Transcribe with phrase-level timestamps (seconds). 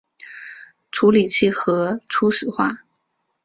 [0.89, 2.83] 处理器核初始化